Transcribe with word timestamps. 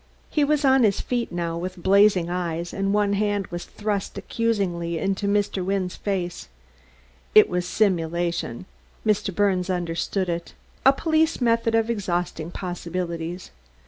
He 0.31 0.43
was 0.43 0.65
on 0.65 0.81
his 0.81 0.99
feet 0.99 1.31
now, 1.31 1.59
with 1.59 1.77
blazing 1.83 2.27
eyes, 2.27 2.73
and 2.73 2.91
one 2.91 3.13
hand 3.13 3.45
was 3.51 3.65
thrust 3.65 4.17
accusingly 4.17 4.97
into 4.97 5.27
Mr. 5.27 5.63
Wynne's 5.63 5.95
face. 5.95 6.47
It 7.35 7.47
was 7.47 7.67
simulation; 7.67 8.65
Mr. 9.05 9.31
Birnes 9.31 9.69
understood 9.69 10.27
it; 10.27 10.55
a 10.87 10.91
police 10.91 11.39
method 11.39 11.75
of 11.75 11.87
exhausting 11.91 12.49
possibilities. 12.49 13.51